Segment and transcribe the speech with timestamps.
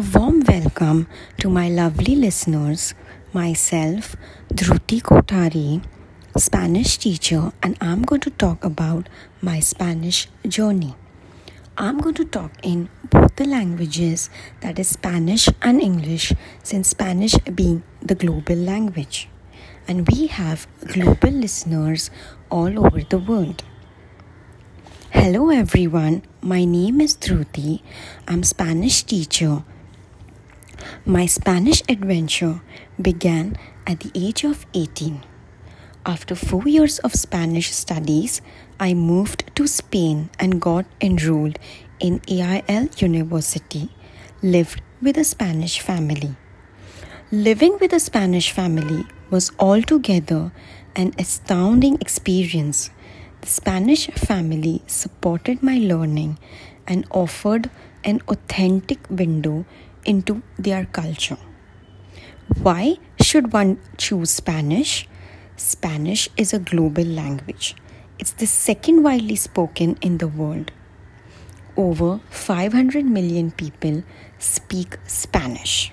[0.00, 1.08] A warm welcome
[1.40, 2.94] to my lovely listeners,
[3.34, 4.16] myself,
[4.48, 5.84] Dhruti Kotari,
[6.38, 9.10] Spanish teacher, and I'm going to talk about
[9.42, 10.94] my Spanish journey.
[11.76, 14.30] I'm going to talk in both the languages,
[14.62, 16.32] that is Spanish and English,
[16.62, 19.28] since Spanish being the global language.
[19.86, 22.10] And we have global listeners
[22.48, 23.64] all over the world.
[25.10, 27.82] Hello everyone, my name is Dhruti.
[28.26, 29.62] I'm Spanish teacher.
[31.06, 32.60] My Spanish adventure
[33.00, 35.22] began at the age of 18.
[36.04, 38.42] After 4 years of Spanish studies,
[38.78, 41.58] I moved to Spain and got enrolled
[42.00, 43.88] in AIL University,
[44.42, 46.36] lived with a Spanish family.
[47.32, 50.52] Living with a Spanish family was altogether
[50.94, 52.90] an astounding experience
[53.40, 56.38] the Spanish family supported my learning
[56.86, 57.70] and offered
[58.04, 59.64] an authentic window
[60.04, 61.38] into their culture.
[62.62, 65.08] Why should one choose Spanish?
[65.56, 67.76] Spanish is a global language.
[68.18, 70.72] It's the second widely spoken in the world.
[71.76, 74.02] Over 500 million people
[74.38, 75.92] speak Spanish.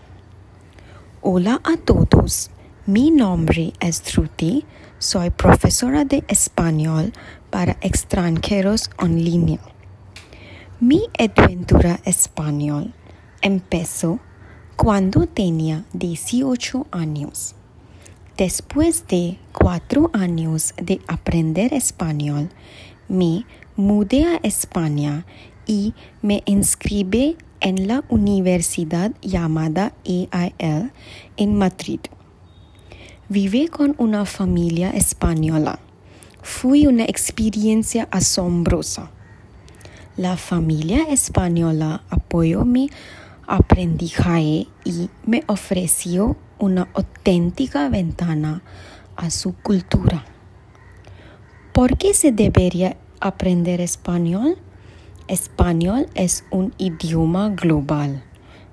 [1.22, 2.50] Hola a todos.
[2.85, 4.66] Mi nombre es Dhruti.
[5.00, 7.13] Soy profesora de español
[7.50, 9.59] para extranjeros en línea.
[10.80, 12.94] Mi aventura español
[13.41, 14.19] empezó
[14.75, 17.55] cuando tenía 18 años.
[18.38, 22.49] Después de cuatro años de aprender español,
[23.07, 25.25] me mudé a España
[25.66, 30.91] y me inscribí en la universidad llamada AIL
[31.38, 31.99] en Madrid.
[33.29, 35.79] Vive con una familia española.
[36.44, 39.11] Fue una experiencia asombrosa.
[40.16, 42.89] La familia española apoyó mi
[43.48, 48.62] aprendizaje y me ofreció una auténtica ventana
[49.16, 50.26] a su cultura.
[51.72, 54.57] ¿Por qué se debería aprender español?
[55.28, 58.24] Español es un idioma global.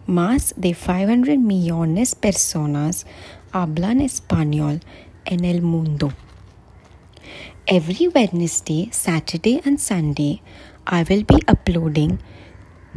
[0.06, 3.06] Más de 500 millones de personas
[3.52, 4.80] hablan español
[5.24, 6.12] en el mundo.
[7.66, 10.42] Every Wednesday, Saturday, and Sunday,
[10.86, 12.18] I will be uploading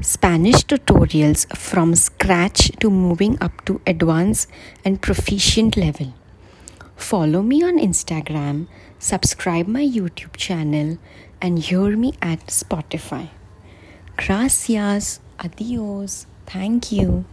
[0.02, 4.47] Spanish tutorials from scratch to moving up to advanced
[4.85, 6.13] and proficient level.
[6.96, 8.68] Follow me on Instagram,
[9.00, 11.00] subscribe my YouTube channel,
[11.41, 13.30] and hear me at Spotify.
[14.18, 17.25] Gracias, adios, thank you.